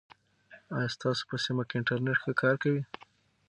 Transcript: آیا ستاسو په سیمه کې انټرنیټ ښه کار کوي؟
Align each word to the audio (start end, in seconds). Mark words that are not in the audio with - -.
آیا 0.75 0.87
ستاسو 0.95 1.21
په 1.29 1.35
سیمه 1.45 1.63
کې 1.67 1.75
انټرنیټ 1.77 2.17
ښه 2.23 2.31
کار 2.41 2.55
کوي؟ 2.63 2.81